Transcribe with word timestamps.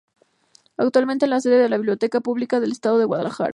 Actualmente 0.77 1.27
es 1.27 1.43
sede 1.43 1.59
de 1.61 1.69
la 1.69 1.77
Biblioteca 1.77 2.21
Pública 2.21 2.59
del 2.59 2.71
Estado 2.71 2.99
en 3.01 3.05
Guadalajara. 3.07 3.49